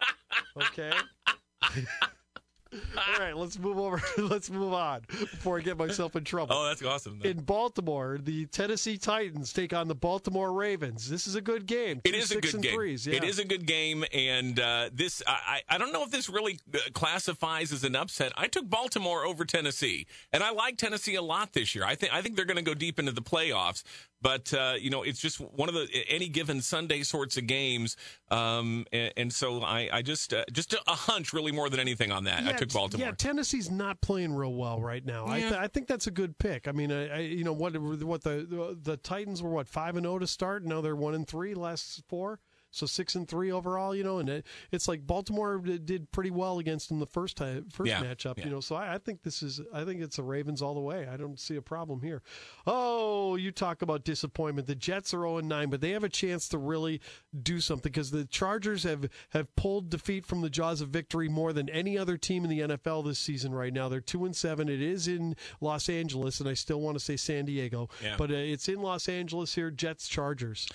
Okay. 0.56 0.92
All 2.72 3.18
right, 3.18 3.36
let's 3.36 3.58
move 3.58 3.78
over. 3.78 4.00
let's 4.18 4.50
move 4.50 4.72
on 4.72 5.00
before 5.08 5.58
I 5.58 5.60
get 5.60 5.76
myself 5.76 6.14
in 6.14 6.24
trouble. 6.24 6.54
Oh, 6.54 6.66
that's 6.68 6.82
awesome. 6.82 7.18
Though. 7.20 7.28
In 7.28 7.40
Baltimore, 7.40 8.18
the 8.22 8.46
Tennessee 8.46 8.96
Titans 8.96 9.52
take 9.52 9.72
on 9.72 9.88
the 9.88 9.94
Baltimore 9.94 10.52
Ravens. 10.52 11.08
This 11.08 11.26
is 11.26 11.34
a 11.34 11.40
good 11.40 11.66
game. 11.66 12.00
It 12.04 12.14
is 12.14 12.30
a 12.30 12.40
good 12.40 12.62
game. 12.62 12.80
Yeah. 12.80 13.14
It 13.14 13.24
is 13.24 13.38
a 13.38 13.44
good 13.44 13.66
game, 13.66 14.04
and 14.12 14.58
uh, 14.60 14.90
this 14.92 15.22
I, 15.26 15.62
I 15.68 15.78
don't 15.78 15.92
know 15.92 16.04
if 16.04 16.10
this 16.10 16.28
really 16.28 16.60
uh, 16.72 16.78
classifies 16.92 17.72
as 17.72 17.82
an 17.82 17.96
upset. 17.96 18.32
I 18.36 18.46
took 18.46 18.68
Baltimore 18.68 19.24
over 19.24 19.44
Tennessee, 19.44 20.06
and 20.32 20.42
I 20.42 20.50
like 20.50 20.76
Tennessee 20.76 21.16
a 21.16 21.22
lot 21.22 21.52
this 21.52 21.74
year. 21.74 21.84
I 21.84 21.96
think 21.96 22.14
I 22.14 22.22
think 22.22 22.36
they're 22.36 22.44
going 22.44 22.56
to 22.56 22.62
go 22.62 22.74
deep 22.74 22.98
into 22.98 23.12
the 23.12 23.22
playoffs. 23.22 23.82
But 24.22 24.52
uh, 24.52 24.74
you 24.78 24.90
know, 24.90 25.02
it's 25.02 25.20
just 25.20 25.40
one 25.40 25.68
of 25.68 25.74
the 25.74 25.88
any 26.08 26.28
given 26.28 26.60
Sunday 26.60 27.02
sorts 27.02 27.36
of 27.38 27.46
games, 27.46 27.96
um, 28.30 28.84
and, 28.92 29.12
and, 29.16 29.32
so 29.32 29.62
I, 29.62 29.88
I 29.90 30.02
just 30.02 30.34
uh, 30.34 30.44
just 30.52 30.74
a 30.74 30.92
hunch, 30.92 31.32
really 31.32 31.52
more 31.52 31.70
than 31.70 31.80
anything 31.80 32.12
on 32.12 32.24
that. 32.24 32.44
Yeah, 32.44 32.50
took 32.60 32.72
Baltimore. 32.72 33.06
Yeah, 33.06 33.12
Tennessee's 33.12 33.70
not 33.70 34.00
playing 34.00 34.34
real 34.34 34.54
well 34.54 34.80
right 34.80 35.04
now. 35.04 35.26
Yeah. 35.26 35.32
I, 35.32 35.40
th- 35.40 35.52
I 35.52 35.68
think 35.68 35.86
that's 35.88 36.06
a 36.06 36.10
good 36.10 36.38
pick. 36.38 36.68
I 36.68 36.72
mean, 36.72 36.92
I, 36.92 37.08
I, 37.08 37.18
you 37.20 37.44
know 37.44 37.52
what 37.52 37.76
what 37.76 38.22
the 38.22 38.76
the 38.80 38.96
Titans 38.96 39.42
were 39.42 39.50
what 39.50 39.68
five 39.68 39.96
and 39.96 40.04
zero 40.04 40.16
oh 40.16 40.18
to 40.18 40.26
start. 40.26 40.64
Now 40.64 40.80
they're 40.80 40.96
one 40.96 41.14
and 41.14 41.26
three 41.26 41.54
last 41.54 42.02
four. 42.08 42.40
So 42.70 42.86
six 42.86 43.14
and 43.14 43.26
three 43.26 43.50
overall, 43.50 43.94
you 43.94 44.04
know, 44.04 44.18
and 44.18 44.28
it, 44.28 44.46
it's 44.70 44.86
like 44.86 45.06
Baltimore 45.06 45.58
did 45.58 46.10
pretty 46.12 46.30
well 46.30 46.58
against 46.58 46.88
them 46.88 47.00
the 47.00 47.06
first 47.06 47.36
time, 47.36 47.66
first 47.70 47.88
yeah, 47.88 48.02
matchup, 48.02 48.38
yeah. 48.38 48.44
you 48.44 48.50
know. 48.50 48.60
So 48.60 48.76
I, 48.76 48.94
I, 48.94 48.98
think 48.98 49.22
this 49.22 49.42
is, 49.42 49.60
I 49.74 49.84
think 49.84 50.00
it's 50.00 50.16
the 50.16 50.22
Ravens 50.22 50.62
all 50.62 50.74
the 50.74 50.80
way. 50.80 51.08
I 51.12 51.16
don't 51.16 51.38
see 51.38 51.56
a 51.56 51.62
problem 51.62 52.02
here. 52.02 52.22
Oh, 52.66 53.36
you 53.36 53.50
talk 53.50 53.82
about 53.82 54.04
disappointment. 54.04 54.68
The 54.68 54.74
Jets 54.74 55.12
are 55.12 55.18
zero 55.18 55.34
oh 55.34 55.38
and 55.38 55.48
nine, 55.48 55.68
but 55.70 55.80
they 55.80 55.90
have 55.90 56.04
a 56.04 56.08
chance 56.08 56.48
to 56.48 56.58
really 56.58 57.00
do 57.42 57.60
something 57.60 57.90
because 57.90 58.10
the 58.10 58.24
Chargers 58.24 58.84
have 58.84 59.08
have 59.30 59.54
pulled 59.56 59.90
defeat 59.90 60.24
from 60.24 60.40
the 60.40 60.50
jaws 60.50 60.80
of 60.80 60.90
victory 60.90 61.28
more 61.28 61.52
than 61.52 61.68
any 61.70 61.98
other 61.98 62.16
team 62.16 62.44
in 62.44 62.50
the 62.50 62.60
NFL 62.60 63.04
this 63.04 63.18
season. 63.18 63.52
Right 63.52 63.72
now, 63.72 63.88
they're 63.88 64.00
two 64.00 64.24
and 64.24 64.34
seven. 64.34 64.68
It 64.68 64.80
is 64.80 65.08
in 65.08 65.34
Los 65.60 65.88
Angeles, 65.88 66.40
and 66.40 66.48
I 66.48 66.54
still 66.54 66.80
want 66.80 66.96
to 66.96 67.04
say 67.04 67.16
San 67.16 67.44
Diego, 67.44 67.88
yeah. 68.02 68.14
but 68.16 68.30
uh, 68.30 68.34
it's 68.34 68.68
in 68.68 68.80
Los 68.80 69.08
Angeles 69.08 69.54
here. 69.54 69.70
Jets 69.70 70.08
Chargers. 70.08 70.68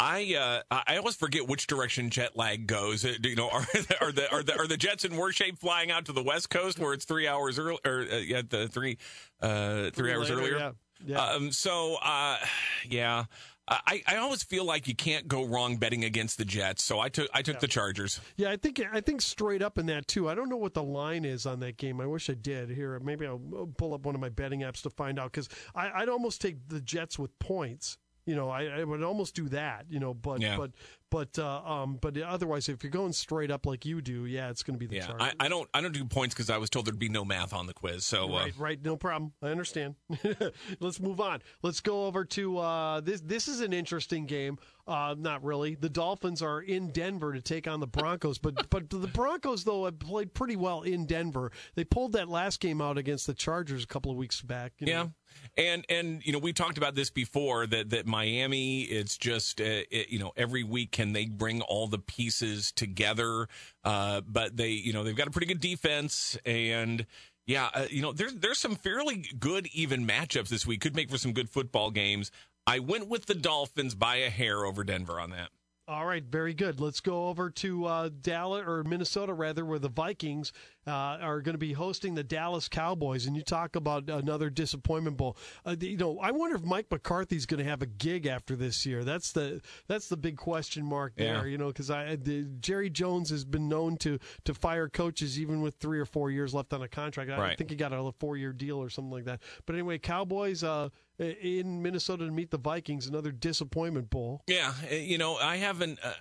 I 0.00 0.62
uh, 0.70 0.82
I 0.86 0.96
always 0.96 1.14
forget 1.14 1.46
which 1.46 1.66
direction 1.66 2.08
jet 2.10 2.36
lag 2.36 2.66
goes. 2.66 3.04
Uh, 3.04 3.14
you 3.22 3.36
know, 3.36 3.50
are, 3.50 3.60
are 4.00 4.12
the 4.12 4.28
are 4.32 4.42
the 4.42 4.58
are 4.58 4.66
the 4.66 4.76
Jets 4.76 5.04
in 5.04 5.16
worse 5.16 5.34
shape 5.34 5.58
flying 5.58 5.90
out 5.90 6.06
to 6.06 6.12
the 6.12 6.22
West 6.22 6.48
Coast 6.48 6.78
where 6.78 6.94
it's 6.94 7.04
three 7.04 7.28
hours 7.28 7.58
early 7.58 7.78
or 7.84 8.06
uh, 8.10 8.16
yeah, 8.16 8.42
the 8.48 8.68
three 8.68 8.96
uh, 9.40 9.74
three, 9.74 9.90
three 9.90 10.12
hours 10.12 10.30
later, 10.30 10.40
earlier? 10.40 10.58
Yeah. 10.58 10.72
yeah. 11.04 11.24
Um, 11.24 11.52
so 11.52 11.96
uh, 12.02 12.38
yeah. 12.88 13.24
I, 13.72 14.02
I 14.04 14.16
always 14.16 14.42
feel 14.42 14.64
like 14.64 14.88
you 14.88 14.96
can't 14.96 15.28
go 15.28 15.44
wrong 15.44 15.76
betting 15.76 16.02
against 16.02 16.38
the 16.38 16.44
Jets, 16.44 16.82
so 16.82 16.98
I 16.98 17.08
took 17.08 17.30
I 17.32 17.40
took 17.40 17.54
yeah. 17.54 17.60
the 17.60 17.68
Chargers. 17.68 18.20
Yeah, 18.34 18.50
I 18.50 18.56
think 18.56 18.82
I 18.92 19.00
think 19.00 19.22
straight 19.22 19.62
up 19.62 19.78
in 19.78 19.86
that 19.86 20.08
too. 20.08 20.28
I 20.28 20.34
don't 20.34 20.48
know 20.48 20.56
what 20.56 20.74
the 20.74 20.82
line 20.82 21.24
is 21.24 21.46
on 21.46 21.60
that 21.60 21.76
game. 21.76 22.00
I 22.00 22.06
wish 22.06 22.28
I 22.28 22.34
did. 22.34 22.70
Here, 22.70 22.98
maybe 22.98 23.26
I'll 23.26 23.70
pull 23.76 23.94
up 23.94 24.04
one 24.04 24.16
of 24.16 24.20
my 24.20 24.28
betting 24.28 24.62
apps 24.62 24.82
to 24.82 24.90
find 24.90 25.20
out 25.20 25.30
because 25.30 25.48
I'd 25.76 26.08
almost 26.08 26.40
take 26.40 26.56
the 26.66 26.80
Jets 26.80 27.16
with 27.16 27.38
points 27.38 27.96
you 28.30 28.36
know, 28.36 28.48
I, 28.48 28.66
I, 28.66 28.84
would 28.84 29.02
almost 29.02 29.34
do 29.34 29.48
that, 29.48 29.86
you 29.90 29.98
know, 29.98 30.14
but 30.14 30.40
yeah. 30.40 30.56
but 30.56 30.70
but 31.10 31.36
uh, 31.36 31.62
um, 31.64 31.98
but 32.00 32.16
otherwise, 32.16 32.68
if 32.68 32.84
you're 32.84 32.92
going 32.92 33.12
straight 33.12 33.50
up 33.50 33.66
like 33.66 33.84
you 33.84 34.00
do, 34.00 34.24
yeah, 34.24 34.50
it's 34.50 34.62
going 34.62 34.78
to 34.78 34.78
be 34.78 34.86
the 34.86 35.04
yeah. 35.04 35.12
I, 35.18 35.32
I, 35.40 35.48
don't 35.48 35.68
I 35.74 35.80
don't 35.80 35.90
do 35.90 36.04
points 36.04 36.32
because 36.32 36.48
I 36.48 36.58
was 36.58 36.70
told 36.70 36.86
there'd 36.86 36.96
be 36.96 37.08
no 37.08 37.24
math 37.24 37.52
on 37.52 37.66
the 37.66 37.74
quiz. 37.74 38.06
So 38.06 38.32
uh, 38.32 38.38
right, 38.38 38.54
right, 38.56 38.84
no 38.84 38.96
problem. 38.96 39.32
I 39.42 39.48
understand. 39.48 39.96
Let's 40.80 41.00
move 41.00 41.20
on. 41.20 41.42
Let's 41.62 41.80
go 41.80 42.06
over 42.06 42.24
to 42.26 42.58
uh, 42.58 43.00
this. 43.00 43.20
This 43.20 43.48
is 43.48 43.62
an 43.62 43.72
interesting 43.72 44.26
game. 44.26 44.58
Uh, 44.86 45.16
not 45.18 45.42
really. 45.42 45.74
The 45.74 45.88
Dolphins 45.88 46.40
are 46.40 46.60
in 46.60 46.92
Denver 46.92 47.32
to 47.32 47.42
take 47.42 47.66
on 47.66 47.80
the 47.80 47.88
Broncos, 47.88 48.38
but 48.38 48.70
but 48.70 48.88
the 48.88 49.08
Broncos 49.08 49.64
though 49.64 49.86
have 49.86 49.98
played 49.98 50.32
pretty 50.34 50.54
well 50.54 50.82
in 50.82 51.06
Denver. 51.06 51.50
They 51.74 51.82
pulled 51.82 52.12
that 52.12 52.28
last 52.28 52.60
game 52.60 52.80
out 52.80 52.96
against 52.96 53.26
the 53.26 53.34
Chargers 53.34 53.82
a 53.82 53.88
couple 53.88 54.12
of 54.12 54.16
weeks 54.16 54.40
back. 54.40 54.74
yeah, 54.78 55.02
know? 55.02 55.12
And 55.56 55.84
and 55.88 56.24
you 56.24 56.32
know 56.32 56.38
we 56.38 56.52
talked 56.52 56.78
about 56.78 56.94
this 56.94 57.10
before 57.10 57.66
that 57.66 57.90
that 57.90 58.06
Miami. 58.06 58.82
It's 58.82 59.16
just 59.16 59.60
uh, 59.60 59.64
it, 59.90 60.10
you 60.10 60.18
know 60.18 60.32
every 60.36 60.62
week 60.62 60.92
can 60.92 61.12
they 61.12 61.26
bring 61.26 61.60
all 61.62 61.86
the 61.86 61.98
pieces 61.98 62.72
together, 62.72 63.48
uh, 63.84 64.22
but 64.26 64.56
they 64.56 64.70
you 64.70 64.92
know 64.92 65.04
they've 65.04 65.16
got 65.16 65.28
a 65.28 65.30
pretty 65.30 65.46
good 65.46 65.60
defense 65.60 66.38
and. 66.44 67.06
Yeah, 67.46 67.68
uh, 67.74 67.86
you 67.90 68.00
know, 68.00 68.12
there's 68.12 68.34
there's 68.34 68.58
some 68.58 68.76
fairly 68.76 69.24
good 69.36 69.66
even 69.72 70.06
matchups 70.06 70.50
this 70.50 70.64
week. 70.64 70.82
Could 70.82 70.94
make 70.94 71.10
for 71.10 71.18
some 71.18 71.32
good 71.32 71.48
football 71.48 71.90
games. 71.90 72.30
I 72.64 72.78
went 72.78 73.08
with 73.08 73.26
the 73.26 73.34
Dolphins 73.34 73.96
by 73.96 74.16
a 74.16 74.30
hair 74.30 74.64
over 74.64 74.84
Denver 74.84 75.18
on 75.18 75.30
that. 75.30 75.48
All 75.90 76.06
right, 76.06 76.22
very 76.22 76.54
good. 76.54 76.78
Let's 76.78 77.00
go 77.00 77.26
over 77.26 77.50
to 77.50 77.84
uh, 77.86 78.10
Dallas 78.22 78.62
or 78.64 78.84
Minnesota 78.84 79.34
rather, 79.34 79.64
where 79.64 79.80
the 79.80 79.88
Vikings 79.88 80.52
uh, 80.86 80.90
are 80.90 81.40
going 81.40 81.54
to 81.54 81.58
be 81.58 81.72
hosting 81.72 82.14
the 82.14 82.22
Dallas 82.22 82.68
Cowboys. 82.68 83.26
And 83.26 83.34
you 83.34 83.42
talk 83.42 83.74
about 83.74 84.08
another 84.08 84.50
disappointment 84.50 85.16
bowl. 85.16 85.36
Uh, 85.66 85.74
you 85.80 85.96
know, 85.96 86.20
I 86.20 86.30
wonder 86.30 86.54
if 86.54 86.62
Mike 86.62 86.86
McCarthy's 86.92 87.44
going 87.44 87.58
to 87.58 87.68
have 87.68 87.82
a 87.82 87.86
gig 87.86 88.26
after 88.26 88.54
this 88.54 88.86
year. 88.86 89.02
That's 89.02 89.32
the 89.32 89.60
that's 89.88 90.08
the 90.08 90.16
big 90.16 90.36
question 90.36 90.84
mark 90.86 91.16
there. 91.16 91.38
Yeah. 91.38 91.44
You 91.44 91.58
know, 91.58 91.66
because 91.66 91.90
I 91.90 92.14
the, 92.14 92.44
Jerry 92.60 92.88
Jones 92.88 93.28
has 93.30 93.44
been 93.44 93.68
known 93.68 93.96
to 93.96 94.20
to 94.44 94.54
fire 94.54 94.88
coaches 94.88 95.40
even 95.40 95.60
with 95.60 95.74
three 95.74 95.98
or 95.98 96.06
four 96.06 96.30
years 96.30 96.54
left 96.54 96.72
on 96.72 96.82
a 96.82 96.88
contract. 96.88 97.32
I 97.32 97.36
right. 97.36 97.58
think 97.58 97.68
he 97.68 97.74
got 97.74 97.92
a 97.92 98.12
four 98.20 98.36
year 98.36 98.52
deal 98.52 98.78
or 98.78 98.90
something 98.90 99.10
like 99.10 99.24
that. 99.24 99.40
But 99.66 99.74
anyway, 99.74 99.98
Cowboys. 99.98 100.62
In 101.20 101.82
Minnesota 101.82 102.24
to 102.24 102.30
meet 102.30 102.50
the 102.50 102.58
Vikings, 102.58 103.06
another 103.06 103.30
disappointment 103.30 104.08
bowl. 104.08 104.42
Yeah, 104.46 104.72
uh, 104.90 104.94
you 104.94 105.18
know, 105.18 105.36
I 105.36 105.56
haven't. 105.56 105.98
Uh, 106.02 106.12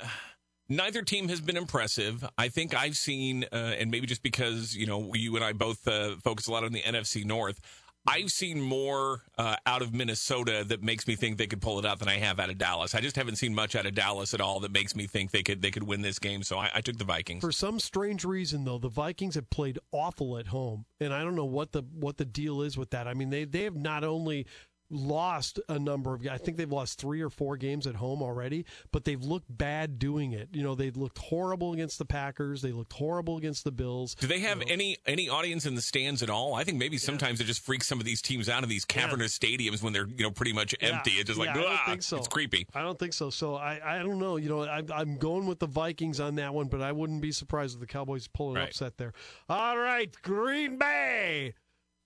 neither 0.67 1.01
team 1.03 1.29
has 1.29 1.39
been 1.39 1.55
impressive. 1.55 2.25
I 2.37 2.49
think 2.49 2.75
I've 2.75 2.97
seen, 2.97 3.45
uh, 3.51 3.55
and 3.55 3.91
maybe 3.91 4.07
just 4.07 4.23
because 4.23 4.75
you 4.75 4.85
know 4.85 5.13
you 5.13 5.37
and 5.37 5.45
I 5.45 5.53
both 5.53 5.87
uh, 5.87 6.17
focus 6.21 6.47
a 6.47 6.51
lot 6.51 6.65
on 6.65 6.73
the 6.73 6.81
NFC 6.81 7.23
North. 7.23 7.61
I've 8.07 8.31
seen 8.31 8.61
more 8.61 9.21
uh, 9.37 9.57
out 9.65 9.81
of 9.81 9.93
Minnesota 9.93 10.63
that 10.67 10.81
makes 10.81 11.05
me 11.05 11.15
think 11.15 11.37
they 11.37 11.47
could 11.47 11.61
pull 11.61 11.79
it 11.79 11.85
out 11.85 11.99
than 11.99 12.07
I 12.07 12.17
have 12.17 12.39
out 12.39 12.49
of 12.49 12.57
Dallas. 12.57 12.95
I 12.95 13.01
just 13.01 13.15
haven't 13.15 13.35
seen 13.35 13.53
much 13.53 13.75
out 13.75 13.85
of 13.85 13.93
Dallas 13.93 14.33
at 14.33 14.41
all 14.41 14.61
that 14.61 14.71
makes 14.71 14.95
me 14.95 15.05
think 15.05 15.31
they 15.31 15.43
could 15.43 15.61
they 15.61 15.69
could 15.69 15.83
win 15.83 16.01
this 16.01 16.17
game. 16.17 16.41
So 16.43 16.57
I, 16.57 16.71
I 16.75 16.81
took 16.81 16.97
the 16.97 17.03
Vikings. 17.03 17.41
For 17.41 17.51
some 17.51 17.79
strange 17.79 18.25
reason, 18.25 18.63
though, 18.65 18.79
the 18.79 18.89
Vikings 18.89 19.35
have 19.35 19.49
played 19.49 19.79
awful 19.91 20.37
at 20.37 20.47
home, 20.47 20.85
and 20.99 21.13
I 21.13 21.23
don't 21.23 21.35
know 21.35 21.45
what 21.45 21.71
the 21.71 21.83
what 21.93 22.17
the 22.17 22.25
deal 22.25 22.61
is 22.61 22.77
with 22.77 22.89
that. 22.91 23.07
I 23.07 23.13
mean, 23.13 23.29
they 23.29 23.43
they 23.43 23.63
have 23.63 23.75
not 23.75 24.03
only 24.03 24.47
lost 24.89 25.60
a 25.69 25.79
number 25.79 26.13
of. 26.13 26.25
I 26.27 26.38
think 26.38 26.58
they've 26.58 26.72
lost 26.72 27.00
three 27.00 27.22
or 27.22 27.29
four 27.29 27.58
games 27.58 27.88
at 27.88 27.96
home 27.96 28.22
already, 28.22 28.65
but 28.91 29.05
they've 29.05 29.22
looked 29.22 29.46
bad 29.55 30.00
doing 30.00 30.34
it. 30.34 30.50
You 30.51 30.63
know, 30.63 30.75
they 30.75 30.91
looked 30.91 31.17
horrible 31.17 31.74
against 31.74 31.98
the 31.98 32.05
Packers. 32.05 32.62
They 32.62 32.72
looked 32.72 32.93
horrible 32.93 33.38
against 33.38 33.63
the 33.63 33.72
Bills. 33.72 34.15
Do 34.15 34.27
they 34.27 34.39
have 34.39 34.60
you 34.60 34.65
know. 34.65 34.74
any 34.74 34.98
any 35.05 35.29
audience 35.29 35.65
in 35.65 35.75
the 35.75 35.81
stands 35.81 36.24
at 36.24 36.29
all? 36.29 36.53
I 36.53 36.63
think 36.63 36.77
maybe 36.77 36.98
sometimes 36.98 37.39
yeah. 37.39 37.46
it 37.46 37.48
just 37.48 37.63
freaks 37.63 37.88
some 37.88 38.00
of 38.00 38.05
these 38.05 38.22
teams 38.22 38.50
out 38.50 38.63
of 38.63 38.69
these 38.69 38.86
cavernous 38.86 39.38
yeah. 39.41 39.50
stadiums 39.50 39.84
when 39.84 39.93
they're 39.93 40.08
you 40.08 40.24
know 40.24 40.31
pretty 40.31 40.53
much 40.53 40.75
empty. 40.81 41.12
Yeah. 41.12 41.22
It's 41.22 41.27
just 41.27 41.39
like 41.39 41.53
think 41.86 42.03
so. 42.03 42.17
it's 42.17 42.27
creepy. 42.27 42.67
I 42.74 42.81
don't 42.81 42.98
think 42.98 43.13
so. 43.13 43.29
So 43.29 43.55
I 43.55 43.79
I 43.84 44.00
don't 44.00 44.19
know. 44.19 44.38
You 44.38 44.50
know, 44.50 44.63
I, 44.63 44.84
I'm 44.93 45.17
going 45.17 45.48
with 45.48 45.60
the 45.60 45.67
Vikings 45.67 46.19
on 46.19 46.36
that 46.36 46.53
one, 46.53 46.67
but 46.67 46.81
I 46.81 46.91
wouldn't 46.91 47.22
be 47.22 47.31
surprised 47.31 47.75
if 47.75 47.79
the 47.79 47.88
Cowboys 47.88 48.27
pull 48.27 48.51
an 48.51 48.55
right. 48.58 48.67
upset 48.67 48.98
there. 48.98 49.13
All 49.48 49.77
right, 49.77 50.13
Green 50.22 50.77
Bay. 50.77 51.53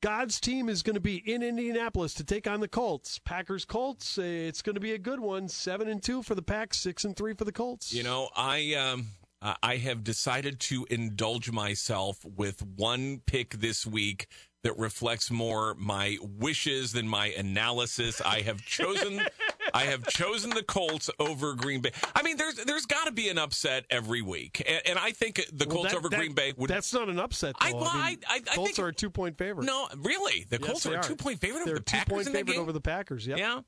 God's 0.04 0.42
team 0.42 0.68
is 0.68 0.84
going 0.84 0.96
to 0.96 1.00
be 1.00 1.16
in 1.16 1.42
Indianapolis 1.42 2.14
to 2.16 2.26
take 2.26 2.46
on 2.46 2.60
the 2.60 2.68
Colts. 2.68 3.20
Packers 3.20 3.64
Colts. 3.64 4.18
It's 4.18 4.62
going 4.62 4.74
to 4.74 4.82
be 4.82 4.92
a 4.92 4.98
good 4.98 5.22
one. 5.22 5.48
Seven 5.48 5.88
and 5.88 6.04
two 6.04 6.22
for 6.22 6.36
the 6.36 6.42
Pack. 6.42 6.74
Six 6.74 7.06
and 7.06 7.16
three 7.16 7.34
for 7.34 7.46
the 7.46 7.54
Colts. 7.54 7.94
You 7.94 8.04
know, 8.04 8.28
I 8.36 8.74
um, 8.74 9.06
I 9.64 9.78
have 9.78 10.04
decided 10.04 10.60
to 10.60 10.86
indulge 10.90 11.52
myself 11.52 12.18
with 12.26 12.62
one 12.76 13.22
pick 13.26 13.52
this 13.52 13.88
week 13.88 14.28
that 14.64 14.78
reflects 14.78 15.32
more 15.32 15.74
my 15.76 16.18
wishes 16.22 16.92
than 16.92 17.08
my 17.08 17.28
analysis. 17.28 18.20
I 18.20 18.42
have 18.42 18.62
chosen 18.66 19.22
I 19.84 19.86
have 19.86 20.06
chosen 20.08 20.52
the 20.52 20.64
Colts 20.64 21.10
over 21.20 21.56
Green 21.56 21.82
Bay. 21.82 21.92
I 22.16 22.22
mean, 22.22 22.38
there's 22.38 22.56
there's 22.56 22.86
got 22.86 23.06
to 23.06 23.12
be 23.12 23.30
an 23.30 23.38
upset 23.38 23.86
every 23.90 24.22
week, 24.22 24.64
and, 24.68 24.82
and 24.86 25.00
I 25.00 25.12
think 25.12 25.46
the 25.52 25.66
well, 25.66 25.78
Colts 25.78 25.92
that, 25.92 25.98
over 25.98 26.10
that, 26.10 26.18
Green 26.20 26.34
Bay 26.34 26.54
would. 26.58 26.70
That's 26.70 26.94
not 26.94 27.10
an 27.10 27.20
upset. 27.20 27.56
Though. 27.60 27.68
I, 27.68 27.74
well, 27.74 27.90
I, 27.92 28.10
mean, 28.10 28.20
I, 28.28 28.36
I, 28.36 28.56
Colts 28.56 28.76
think, 28.76 28.86
are 28.86 28.90
a 28.90 28.94
two 28.94 29.10
point 29.10 29.38
favorite. 29.38 29.66
No, 29.66 29.88
really, 29.98 30.46
the 30.50 30.60
yes, 30.60 30.70
Colts 30.70 30.86
are 30.86 31.00
a 31.00 31.02
two 31.02 31.16
point 31.16 31.40
favorite 31.40 31.66
They're 31.66 31.74
over 31.74 31.80
the 31.80 31.86
Packers 31.86 32.26
two 32.26 32.32
point 32.32 32.48
favorite 32.48 32.58
over 32.58 32.72
the 32.72 32.82
Packers. 32.82 33.26
Yep. 33.26 33.38
Yeah. 33.38 33.62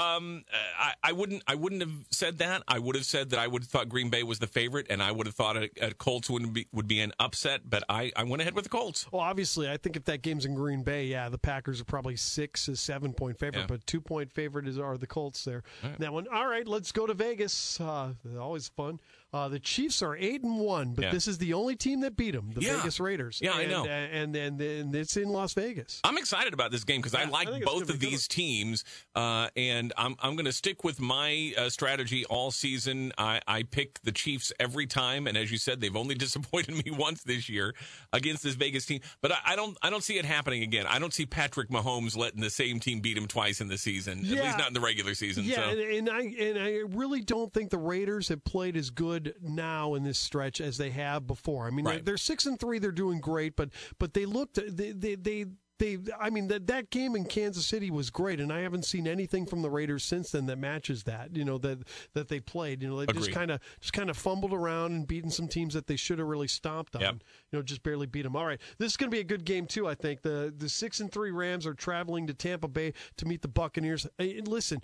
Um, 0.00 0.44
I, 0.78 0.92
I, 1.02 1.12
wouldn't. 1.12 1.42
I 1.46 1.54
wouldn't 1.54 1.82
have 1.82 1.92
said 2.10 2.38
that. 2.38 2.62
I 2.66 2.78
would 2.78 2.96
have 2.96 3.04
said 3.04 3.30
that 3.30 3.38
I 3.38 3.46
would 3.46 3.62
have 3.62 3.68
thought 3.70 3.88
Green 3.88 4.08
Bay 4.10 4.22
was 4.22 4.38
the 4.38 4.46
favorite, 4.46 4.86
and 4.90 5.02
I 5.02 5.12
would 5.12 5.26
have 5.26 5.34
thought 5.34 5.56
a, 5.56 5.68
a 5.80 5.92
Colts 5.94 6.30
would 6.30 6.52
be 6.52 6.66
would 6.72 6.88
be 6.88 7.00
an 7.00 7.12
upset. 7.20 7.68
But 7.68 7.84
I, 7.88 8.10
I 8.16 8.24
went 8.24 8.40
ahead 8.42 8.54
with 8.54 8.64
the 8.64 8.70
Colts. 8.70 9.06
Well, 9.12 9.22
obviously, 9.22 9.68
I 9.70 9.76
think 9.76 9.96
if 9.96 10.04
that 10.06 10.22
game's 10.22 10.44
in 10.44 10.54
Green 10.54 10.82
Bay, 10.82 11.06
yeah, 11.06 11.28
the 11.28 11.38
Packers 11.38 11.80
are 11.80 11.84
probably 11.84 12.16
six 12.16 12.68
or 12.68 12.76
seven 12.76 13.12
point 13.12 13.38
favorite, 13.38 13.60
Yeah. 13.60 13.66
but 13.66 13.86
two 13.86 14.00
point 14.00 14.32
favorite 14.32 14.66
is 14.66 14.78
are 14.78 14.96
the 14.96 15.06
Colts 15.06 15.44
there. 15.44 15.62
Right. 15.82 15.98
That 15.98 16.12
one. 16.12 16.26
All 16.32 16.46
right, 16.46 16.66
let's 16.66 16.92
go 16.92 17.06
to 17.06 17.14
Vegas. 17.14 17.80
Uh, 17.80 18.14
always 18.38 18.68
fun. 18.68 19.00
Uh, 19.32 19.48
the 19.48 19.60
Chiefs 19.60 20.02
are 20.02 20.16
eight 20.16 20.42
and 20.42 20.58
one, 20.58 20.92
but 20.92 21.04
Yeah. 21.04 21.10
this 21.12 21.28
is 21.28 21.38
the 21.38 21.54
only 21.54 21.76
team 21.76 22.00
that 22.00 22.16
beat 22.16 22.32
them, 22.32 22.50
the 22.52 22.62
Yeah. 22.62 22.78
Vegas 22.78 22.98
Raiders. 22.98 23.38
Yeah, 23.40 23.52
I 23.52 23.66
know. 23.66 23.84
uh, 23.84 23.88
And, 23.88 24.34
and 24.34 24.60
and 24.60 24.94
it's 24.94 25.16
in 25.16 25.28
Las 25.28 25.54
Vegas. 25.54 26.00
I'm 26.02 26.18
excited 26.18 26.52
about 26.52 26.72
this 26.72 26.82
game 26.82 27.00
because 27.00 27.14
I 27.14 27.20
Yeah, 27.22 27.26
I 27.28 27.30
like 27.30 27.48
it's 27.48 27.64
both 27.64 27.90
of 27.90 28.00
these 28.00 28.26
teams, 28.26 28.84
uh, 29.14 29.48
and 29.54 29.92
I'm 29.96 30.16
I'm 30.18 30.34
going 30.34 30.46
to 30.46 30.52
stick 30.52 30.82
with 30.82 30.98
my 31.00 31.54
uh, 31.56 31.68
strategy 31.70 32.24
all 32.24 32.50
season. 32.50 33.12
I, 33.18 33.40
I 33.46 33.62
pick 33.62 34.00
the 34.02 34.10
Chiefs 34.10 34.52
every 34.58 34.86
time, 34.86 35.28
and 35.28 35.36
as 35.38 35.52
you 35.52 35.58
said, 35.58 35.80
they've 35.80 35.94
only 35.94 36.14
disappointed 36.26 36.84
me 36.84 36.90
once 36.90 37.22
this 37.22 37.48
year 37.48 37.72
against 38.12 38.42
this 38.42 38.54
Vegas 38.56 38.84
team. 38.84 39.00
But 39.20 39.30
I, 39.32 39.38
I 39.52 39.56
don't 39.56 39.78
I 39.80 39.90
don't 39.90 40.02
see 40.02 40.18
it 40.18 40.24
happening 40.24 40.64
again. 40.64 40.86
I 40.88 40.98
don't 40.98 41.14
see 41.14 41.24
Patrick 41.26 41.68
Mahomes 41.70 42.16
letting 42.16 42.40
the 42.40 42.50
same 42.50 42.80
team 42.80 42.98
beat 43.00 43.16
him 43.16 43.28
twice 43.28 43.60
in 43.60 43.68
the 43.68 43.78
season. 43.78 44.18
At 44.20 44.24
least 44.26 44.58
not 44.58 44.66
in 44.68 44.74
the 44.74 44.80
regular 44.80 45.14
season. 45.14 45.44
Yeah, 45.44 45.56
so. 45.56 45.62
and, 45.70 45.80
and 45.80 46.10
I 46.10 46.20
and 46.22 46.58
I 46.58 46.70
really 46.96 47.20
don't 47.20 47.52
think 47.52 47.70
the 47.70 47.78
Raiders 47.78 48.28
have 48.28 48.42
played 48.44 48.76
as 48.76 48.90
good 48.90 49.19
now 49.42 49.94
in 49.94 50.02
this 50.02 50.18
stretch 50.18 50.60
as 50.60 50.76
they 50.78 50.90
have 50.90 51.26
before. 51.26 51.66
I 51.66 51.70
mean, 51.70 51.84
Right. 51.84 51.96
they're, 51.96 52.12
they're 52.12 52.16
six 52.16 52.46
and 52.46 52.58
three; 52.58 52.78
they're 52.78 52.92
doing 52.92 53.20
great, 53.20 53.56
but 53.56 53.70
but 53.98 54.14
they 54.14 54.26
looked 54.26 54.58
they 54.76 54.92
they. 54.92 55.14
they 55.14 55.46
they, 55.78 55.96
I 56.20 56.28
mean, 56.28 56.48
that 56.48 56.66
that 56.66 56.90
game 56.90 57.16
in 57.16 57.24
Kansas 57.24 57.64
City 57.64 57.90
was 57.90 58.10
great, 58.10 58.38
and 58.38 58.52
I 58.52 58.60
haven't 58.60 58.84
seen 58.84 59.08
anything 59.08 59.46
from 59.46 59.62
the 59.62 59.70
Raiders 59.70 60.04
since 60.04 60.30
then 60.30 60.44
that 60.44 60.58
matches 60.58 61.04
that. 61.04 61.34
You 61.34 61.46
know 61.46 61.56
that 61.56 61.78
that 62.12 62.28
they 62.28 62.38
played. 62.38 62.82
You 62.82 62.90
know, 62.90 63.02
they 63.02 63.10
just 63.14 63.32
kind 63.32 63.50
of 63.50 63.60
just 63.80 63.94
kind 63.94 64.10
of 64.10 64.18
fumbled 64.18 64.52
around 64.52 64.92
and 64.92 65.06
beaten 65.06 65.30
some 65.30 65.48
teams 65.48 65.72
that 65.72 65.86
they 65.86 65.96
should 65.96 66.18
have 66.18 66.28
really 66.28 66.48
stomped 66.48 66.96
on. 66.96 67.00
Yep. 67.00 67.14
You 67.50 67.58
know, 67.58 67.62
just 67.62 67.82
barely 67.82 68.04
beat 68.04 68.24
them. 68.24 68.36
All 68.36 68.44
right, 68.44 68.60
this 68.76 68.92
is 68.92 68.98
going 68.98 69.10
to 69.10 69.14
be 69.14 69.20
a 69.20 69.24
good 69.24 69.46
game 69.46 69.64
too. 69.64 69.88
I 69.88 69.94
think 69.94 70.20
the 70.20 70.52
the 70.54 70.68
six 70.68 71.00
and 71.00 71.10
three 71.10 71.30
Rams 71.30 71.66
are 71.66 71.72
traveling 71.72 72.26
to 72.26 72.34
Tampa 72.34 72.68
Bay 72.68 72.92
to 73.16 73.24
meet 73.24 73.40
the 73.40 73.48
Buccaneers. 73.48 74.06
Uh, 74.18 74.24
Listen, 74.44 74.82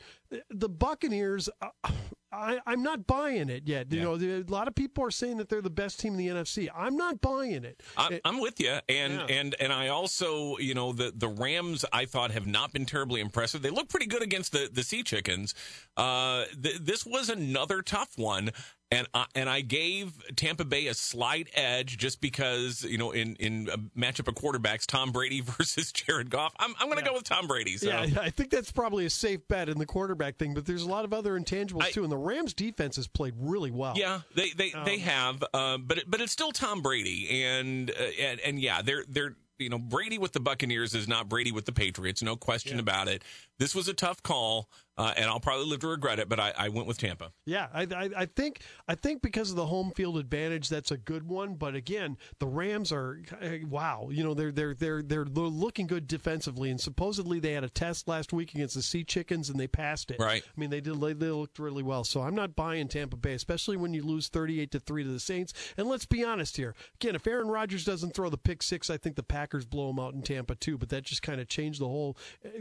the 0.49 0.71
Buccaneers. 0.71 1.51
Uh, 1.61 1.91
I, 2.37 2.61
I'm 2.67 2.83
not 2.83 3.07
buying 3.07 3.49
it 3.49 3.63
yet. 3.67 3.91
You 3.91 3.99
Yeah. 3.99 4.05
know, 4.05 4.15
a 4.15 4.45
lot 4.53 4.69
of 4.69 4.75
people 4.75 5.03
are 5.05 5.11
saying 5.11 5.39
that 5.39 5.49
they're 5.49 5.63
the 5.63 5.71
best 5.71 5.99
team 5.99 6.13
in 6.13 6.19
the 6.19 6.29
NFC. 6.29 6.69
I'm 6.77 6.97
not 6.97 7.21
buying 7.21 7.65
it. 7.65 7.83
I'm, 7.97 8.21
I'm 8.25 8.41
with 8.41 8.61
you, 8.61 8.79
and 8.89 9.15
Yeah. 9.15 9.27
and 9.29 9.57
and 9.59 9.73
I 9.73 9.89
also, 9.89 10.59
you 10.59 10.75
know, 10.75 10.93
the 10.93 11.13
the 11.17 11.29
Rams 11.29 11.85
I 11.93 12.05
thought 12.05 12.31
have 12.33 12.47
not 12.47 12.73
been 12.73 12.85
terribly 12.87 13.21
impressive. 13.21 13.63
They 13.63 13.71
look 13.71 13.89
pretty 13.89 14.07
good 14.07 14.23
against 14.23 14.53
the 14.53 14.69
the 14.73 14.83
Sea 14.83 15.03
Chickens. 15.03 15.55
Uh, 15.97 16.45
th- 16.63 16.79
this 16.81 17.07
was 17.07 17.29
another 17.31 17.81
tough 17.83 18.11
one. 18.17 18.51
And 18.93 19.09
I, 19.13 19.27
and 19.35 19.49
I 19.51 19.63
gave 19.63 20.13
Tampa 20.37 20.65
Bay 20.65 20.87
a 20.87 20.95
slight 20.95 21.49
edge 21.55 21.99
just 21.99 22.21
because 22.21 22.85
you 22.85 22.99
know 22.99 23.11
in 23.11 23.35
in 23.37 23.69
a 23.73 23.79
matchup 23.99 24.29
of 24.29 24.35
quarterbacks 24.37 24.87
Tom 24.87 25.11
Brady 25.11 25.41
versus 25.45 25.91
Jared 25.91 26.31
Goff 26.31 26.55
I'm 26.61 26.73
I'm 26.79 26.87
going 26.87 26.99
to 26.99 27.03
Yeah. 27.05 27.09
go 27.11 27.15
with 27.15 27.25
Tom 27.25 27.49
Brady 27.49 27.79
so 27.79 27.89
Yeah, 27.89 28.07
I 28.21 28.31
think 28.31 28.51
that's 28.51 28.71
probably 28.71 29.05
a 29.05 29.11
safe 29.11 29.41
bet 29.49 29.69
in 29.69 29.79
the 29.79 29.87
quarterback 29.87 30.37
thing, 30.37 30.55
but 30.55 30.67
there's 30.67 30.83
a 30.85 30.89
lot 30.89 31.05
of 31.05 31.13
other 31.13 31.37
intangibles 31.39 31.83
I- 31.83 31.91
too, 31.91 32.05
and 32.05 32.13
the 32.13 32.17
Rams 32.17 32.55
defense 32.55 32.95
has 32.95 33.09
played 33.09 33.35
really 33.37 33.73
well. 33.73 33.95
Yeah, 33.97 34.21
they 34.37 34.51
they, 34.51 34.71
they 34.85 34.95
Um, 34.95 35.01
have, 35.01 35.45
uh, 35.53 35.79
but 35.79 35.99
it, 35.99 36.05
but 36.09 36.21
it's 36.21 36.33
still 36.33 36.53
Tom 36.53 36.81
Brady, 36.81 37.43
and 37.43 37.91
uh, 37.91 37.95
and 38.21 38.39
and 38.41 38.61
yeah, 38.61 38.83
they're 38.83 39.05
they're 39.09 39.35
you 39.59 39.69
know 39.71 39.79
Brady 39.79 40.19
with 40.19 40.33
the 40.33 40.41
Buccaneers 40.41 40.95
is 40.95 41.09
not 41.09 41.29
Brady 41.29 41.51
with 41.51 41.65
the 41.65 41.73
Patriots, 41.73 42.23
no 42.23 42.37
question 42.37 42.75
Yeah. 42.77 42.83
about 42.83 43.09
it. 43.09 43.23
This 43.59 43.75
was 43.75 43.89
a 43.89 43.95
tough 43.95 44.23
call, 44.23 44.69
uh, 44.99 45.13
and 45.17 45.27
I'll 45.27 45.41
probably 45.41 45.67
live 45.67 45.81
to 45.81 45.89
regret 45.89 46.19
it, 46.19 46.29
but 46.29 46.41
I, 46.41 46.55
I 46.57 46.69
went 46.71 46.87
with 46.87 46.97
Tampa. 46.97 47.33
Yeah, 47.45 47.69
I, 47.73 47.83
I, 47.83 48.11
I 48.17 48.27
think 48.27 48.61
I 48.89 48.95
think 48.95 49.21
because 49.21 49.51
of 49.51 49.57
the 49.57 49.67
home 49.67 49.93
field 49.95 50.17
advantage, 50.17 50.69
that's 50.69 50.91
a 50.91 50.97
good 50.97 51.29
one. 51.29 51.55
But 51.55 51.75
again, 51.75 52.17
the 52.39 52.47
Rams 52.47 52.93
are 52.93 53.21
eh, 53.41 53.59
wow. 53.69 54.09
You 54.11 54.25
know 54.25 54.33
they're 54.33 54.53
they're 54.53 54.75
they're 54.75 55.03
they're 55.03 55.25
looking 55.25 55.87
good 55.87 56.09
defensively, 56.09 56.71
and 56.71 56.81
supposedly 56.81 57.41
they 57.41 57.53
had 57.53 57.65
a 57.65 57.69
test 57.69 58.09
last 58.09 58.33
week 58.33 58.55
against 58.55 58.75
the 58.75 58.83
Sea 58.83 59.05
Chickens 59.05 59.51
and 59.51 59.61
they 59.61 59.67
passed 59.67 60.11
it. 60.11 60.19
Right. 60.19 60.43
I 60.45 60.61
mean 60.61 60.71
they 60.71 60.81
did 60.81 60.99
they, 61.01 61.31
looked 61.31 61.59
really 61.59 61.83
well. 61.83 62.05
So 62.05 62.23
I'm 62.23 62.35
not 62.35 62.57
buying 62.57 62.89
Tampa 62.89 63.17
Bay, 63.17 63.35
especially 63.35 63.77
when 63.77 63.93
you 63.93 64.03
lose 64.03 64.29
38 64.29 64.71
to 64.71 64.81
three 64.81 65.05
to 65.05 65.11
the 65.11 65.21
Saints. 65.21 65.53
And 65.77 65.89
let's 65.89 66.07
be 66.07 66.25
honest 66.25 66.57
here. 66.57 66.75
Again, 66.95 67.15
if 67.15 67.27
Aaron 67.27 67.49
Rodgers 67.49 67.85
doesn't 67.85 68.15
throw 68.15 68.31
the 68.31 68.39
pick 68.39 68.63
six, 68.63 68.89
I 68.89 68.97
think 68.97 69.17
the 69.17 69.23
Packers 69.23 69.67
blow 69.67 69.89
them 69.89 69.99
out 69.99 70.15
in 70.15 70.23
Tampa 70.23 70.55
too. 70.55 70.79
But 70.79 70.89
that 70.89 71.05
just 71.05 71.23
kind 71.23 71.41
of 71.41 71.49
changed 71.49 71.81
the 71.81 71.89
whole 71.89 72.17
eh, 72.45 72.61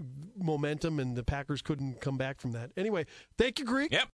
and 0.85 1.15
the 1.15 1.23
Packers 1.23 1.61
couldn't 1.61 2.01
come 2.01 2.17
back 2.17 2.39
from 2.39 2.51
that. 2.51 2.71
Anyway, 2.77 3.05
thank 3.37 3.59
you, 3.59 3.65
Greek. 3.65 3.91
Yep. 3.91 4.07